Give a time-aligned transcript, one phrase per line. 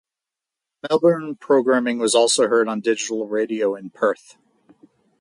[0.81, 4.35] Melbourne programming was also heard on digital radio in Perth.